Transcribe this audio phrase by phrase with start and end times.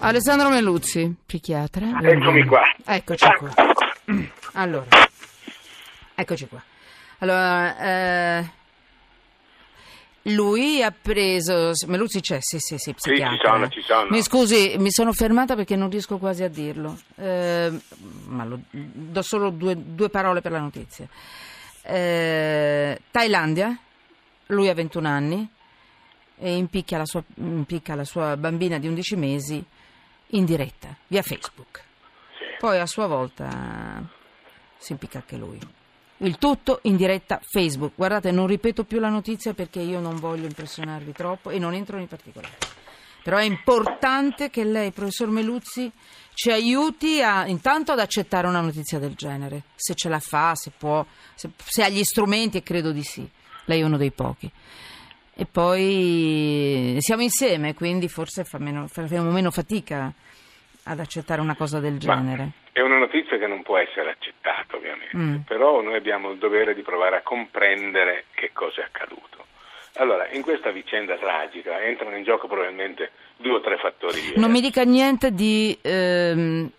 [0.00, 1.98] Alessandro Meluzzi, psichiatra.
[2.00, 2.62] Eccomi qua.
[2.84, 3.50] Eccoci qua.
[4.52, 4.86] Allora,
[6.14, 6.62] eccoci qua.
[7.18, 7.78] Allora,
[8.38, 8.50] eh,
[10.22, 11.72] lui ha preso.
[11.88, 13.34] Meluzzi c'è, sì, sì, sì, psichiatra.
[13.36, 14.08] ci sono, ci sono.
[14.10, 16.96] Mi scusi, mi sono fermata perché non riesco quasi a dirlo.
[17.16, 17.72] Eh,
[18.26, 21.08] ma lo- do solo due, due parole per la notizia.
[21.82, 23.76] Eh, Thailandia,
[24.46, 25.48] lui ha 21 anni
[26.38, 29.64] e impicca la, sua, impicca la sua bambina di 11 mesi
[30.28, 31.82] in diretta, via Facebook.
[32.58, 34.02] Poi a sua volta
[34.76, 35.58] si impicca anche lui.
[36.18, 37.92] Il tutto in diretta Facebook.
[37.94, 41.96] Guardate, non ripeto più la notizia perché io non voglio impressionarvi troppo e non entro
[41.96, 42.54] nei particolari.
[43.22, 45.90] Però è importante che lei, professor Meluzzi,
[46.34, 50.72] ci aiuti a, intanto ad accettare una notizia del genere, se ce la fa, se
[50.76, 51.04] può,
[51.34, 53.28] se, se ha gli strumenti e credo di sì.
[53.66, 54.50] Lei è uno dei pochi.
[55.34, 60.12] E poi siamo insieme, quindi forse fa meno- faremo meno fatica
[60.88, 62.48] ad accettare una cosa del Ma genere.
[62.72, 65.36] è una notizia che non può essere accettata, ovviamente, Mm.
[65.46, 69.26] però noi abbiamo il dovere di provare a comprendere che cosa è accaduto.
[69.96, 74.38] Allora, in questa vicenda tragica entrano in gioco probabilmente due o tre fattori diversi.
[74.40, 76.70] Non mi dica niente di ehm,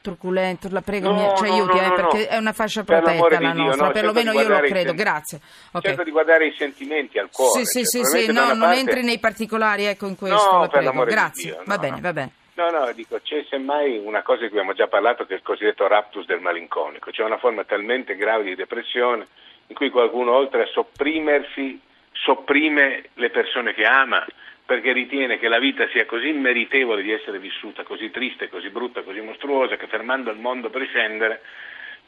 [0.00, 2.96] truculento, la prego, No, mi ci no, aiuti, no, eh, perché è una fascia Per
[2.96, 5.40] protetta l'amore la di Dio, nostra, no, perlomeno io lo credo, sen- grazie.
[5.72, 5.84] Ok.
[5.84, 7.64] Cerco di guardare i sentimenti al cuore.
[7.64, 10.68] Sì, sì, cioè, sì, sì, no, non parte- entri nei particolari, ecco in questo, la
[10.68, 11.04] per prego.
[11.04, 12.30] Grazie, Dio, va bene, va bene.
[12.58, 15.44] No, no, dico, c'è semmai una cosa di cui abbiamo già parlato che è il
[15.44, 19.28] cosiddetto raptus del malinconico, cioè una forma talmente grave di depressione
[19.68, 24.26] in cui qualcuno oltre a sopprimersi sopprime le persone che ama
[24.66, 29.02] perché ritiene che la vita sia così immeritevole di essere vissuta, così triste, così brutta,
[29.02, 31.42] così mostruosa che fermando il mondo per scendere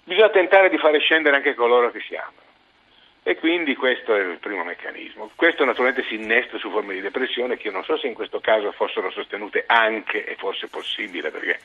[0.03, 2.50] bisogna tentare di fare scendere anche coloro che si amano.
[3.23, 5.31] E quindi questo è il primo meccanismo.
[5.35, 8.41] Questo naturalmente si innesta su forme di depressione che io non so se in questo
[8.41, 11.61] caso fossero sostenute anche e fosse possibile perché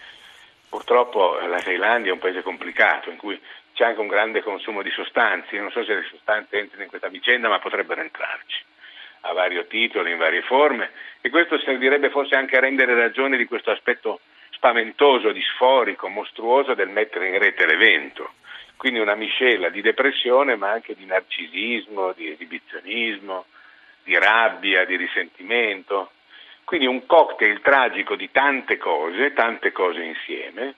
[0.68, 3.40] purtroppo la Thailandia è un paese complicato in cui
[3.74, 5.56] c'è anche un grande consumo di sostanze.
[5.56, 8.64] Io non so se le sostanze entrino in questa vicenda ma potrebbero entrarci
[9.22, 13.46] a vario titolo, in varie forme e questo servirebbe forse anche a rendere ragione di
[13.46, 14.20] questo aspetto
[14.52, 18.34] spaventoso, disforico, mostruoso del mettere in rete l'evento.
[18.78, 23.46] Quindi una miscela di depressione ma anche di narcisismo, di esibizionismo,
[24.04, 26.12] di rabbia, di risentimento.
[26.64, 30.76] Quindi un cocktail tragico di tante cose, tante cose insieme,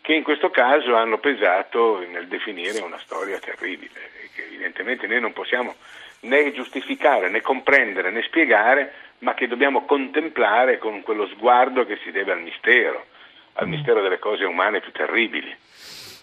[0.00, 3.90] che in questo caso hanno pesato nel definire una storia terribile,
[4.34, 5.74] che evidentemente noi non possiamo
[6.20, 12.10] né giustificare, né comprendere, né spiegare, ma che dobbiamo contemplare con quello sguardo che si
[12.10, 13.06] deve al mistero,
[13.54, 15.54] al mistero delle cose umane più terribili,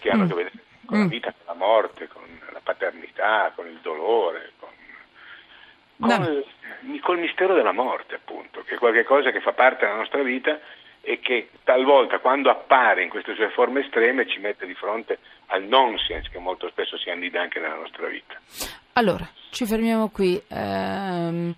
[0.00, 2.22] che hanno a che vedere con la vita, con la morte, con
[2.52, 4.68] la paternità, con il dolore, con,
[5.98, 6.28] con No.
[6.28, 10.58] il, col mistero della morte, appunto, che è qualcosa che fa parte della nostra vita
[11.00, 15.62] e che talvolta quando appare in queste sue forme estreme ci mette di fronte al
[15.64, 18.40] nonsense che molto spesso si annida anche nella nostra vita.
[18.94, 20.40] Allora, ci fermiamo qui.
[20.48, 21.54] Ehm,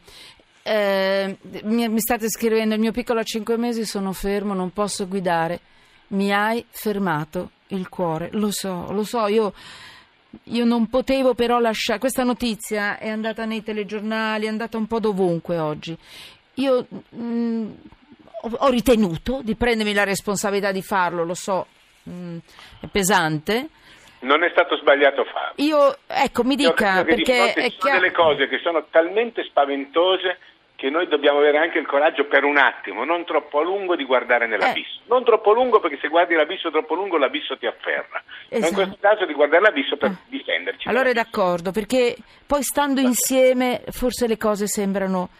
[0.62, 5.06] ehm, mi, mi state scrivendo, il mio piccolo ha cinque mesi, sono fermo, non posso
[5.06, 5.60] guidare.
[6.08, 9.52] Mi hai fermato il cuore, lo so, lo so, io,
[10.44, 11.98] io non potevo però lasciare...
[11.98, 15.96] Questa notizia è andata nei telegiornali, è andata un po' dovunque oggi.
[16.54, 17.70] Io mm,
[18.58, 21.66] ho, ritenuto di prendermi la responsabilità di farlo, lo so,
[22.08, 22.38] mm,
[22.80, 23.68] è pesante.
[24.20, 25.54] Non è stato sbagliato farlo.
[25.56, 30.38] Io, ecco, mi dica, perché ci sono delle cose che sono talmente spaventose
[30.76, 34.04] che noi dobbiamo avere anche il coraggio per un attimo, non troppo a lungo, di
[34.04, 35.00] guardare nell'abisso.
[35.06, 38.06] Non troppo lungo perché se guardi l'abisso troppo lungo l'abisso ti afferra.
[38.12, 38.74] Ma in Esatto.
[38.74, 40.16] questo caso di guardare l'abisso per Ah.
[40.28, 40.88] difenderci.
[40.88, 42.14] Allora è d'accordo, perché
[42.46, 45.30] poi stando insieme forse le cose sembrano...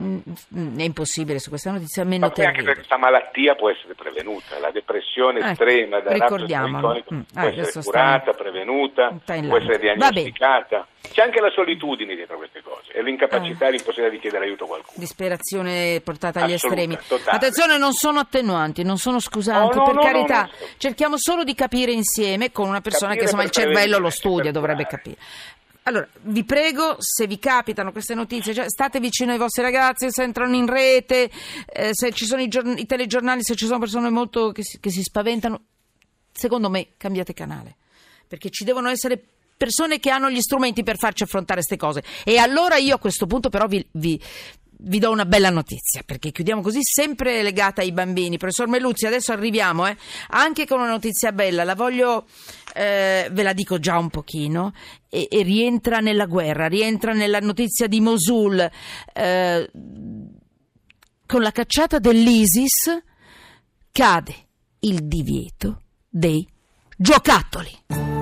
[0.00, 0.18] mm,
[0.56, 4.58] mm, È impossibile su questa notizia, meno Ma anche perché questa malattia può essere prevenuta,
[4.58, 7.02] la depressione Ecco, estrema da ricordiamolo.
[7.12, 10.86] Mm, può ah, essere curata, prevenuta, può essere diagnosticata.
[11.12, 13.68] C'è anche la solitudine dietro queste cose e l'incapacità Ah.
[13.68, 14.96] e l'impossibilità di chiedere aiuto a qualcuno.
[14.98, 17.06] Disperazione portata agli Assoluta, estremi.
[17.08, 17.36] totale.
[17.36, 20.48] Attenzione, non sono attenuanti, non sono scusanti, No, no, per no, carità.
[20.78, 24.52] Cerchiamo solo di capire insieme con una persona Capire che insomma il cervello lo studia,
[24.52, 25.16] dovrebbe capire.
[25.84, 30.22] Allora, vi prego, se vi capitano queste notizie, cioè, state vicino ai vostri ragazzi, se
[30.22, 31.28] entrano in rete,
[31.66, 34.78] eh, se ci sono i, giorn- i telegiornali, se ci sono persone molto che si,
[34.78, 35.60] che si spaventano,
[36.32, 37.76] secondo me cambiate canale,
[38.28, 39.20] perché ci devono essere
[39.56, 42.04] persone che hanno gli strumenti per farci affrontare queste cose.
[42.24, 44.20] E allora io a questo punto però vi, vi-
[44.84, 48.36] vi do una bella notizia, perché chiudiamo così, sempre legata ai bambini.
[48.36, 49.96] Professor Meluzzi, adesso arriviamo, eh,
[50.30, 52.26] anche con una notizia bella, la voglio,
[52.74, 54.72] eh, ve la dico già un pochino,
[55.08, 58.70] e, e rientra nella guerra, rientra nella notizia di Mosul.
[59.12, 59.70] Eh,
[61.26, 63.02] con la cacciata dell'ISIS
[63.90, 64.34] cade
[64.80, 66.46] il divieto dei
[66.96, 68.21] giocattoli.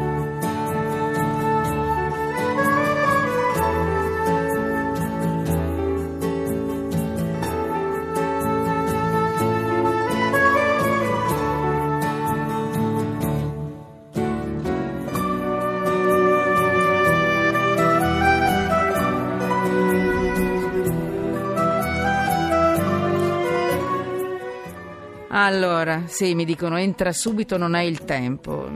[25.43, 28.69] Allora, sì, mi dicono entra subito, non hai il tempo.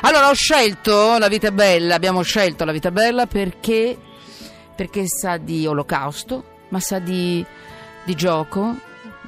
[0.00, 3.96] Allora ho scelto La vita bella, abbiamo scelto La vita bella perché,
[4.74, 7.44] perché sa di olocausto, ma sa di,
[8.04, 8.76] di gioco.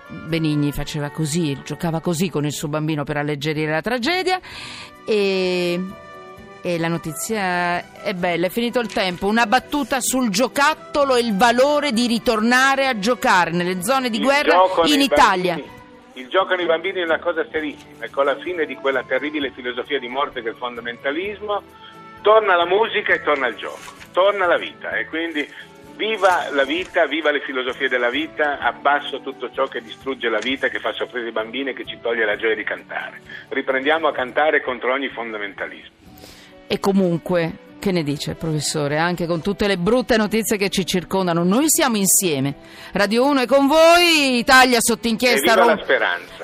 [0.09, 4.41] Benigni faceva così, giocava così con il suo bambino per alleggerire la tragedia
[5.05, 5.81] e,
[6.63, 9.27] e la notizia è bella, è finito il tempo.
[9.27, 14.25] Una battuta sul giocattolo e il valore di ritornare a giocare nelle zone di Il
[14.25, 15.55] guerra in Italia.
[15.55, 15.79] bambini-
[16.21, 19.53] Il gioco nei bambini è una cosa serissima e con la fine di quella terribile
[19.53, 21.63] filosofia di morte il fondamentalismo
[22.21, 25.49] torna la musica e torna il gioco, torna la vita e quindi
[25.97, 30.69] viva la vita, viva le filosofie della vita, abbasso tutto ciò che distrugge la vita,
[30.69, 33.23] che fa soffrire i bambini e che ci toglie la gioia di cantare.
[33.49, 35.95] Riprendiamo a cantare contro ogni fondamentalismo.
[36.67, 37.51] E comunque,
[37.81, 38.99] che ne dice il professore?
[38.99, 42.55] Anche con tutte le brutte notizie che ci circondano, noi siamo insieme.
[42.93, 45.83] Radio 1 è con voi, Italia sotto inchiesta rom-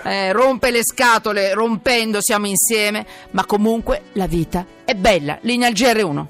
[0.03, 5.39] eh, rompe le scatole, rompendo siamo insieme, ma comunque la vita è bella.
[5.43, 6.27] Linea al GR1.